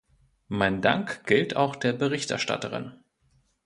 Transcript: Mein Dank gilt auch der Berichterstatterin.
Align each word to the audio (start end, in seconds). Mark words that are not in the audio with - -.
Mein 0.47 0.81
Dank 0.81 1.27
gilt 1.27 1.55
auch 1.55 1.75
der 1.75 1.93
Berichterstatterin. 1.93 3.03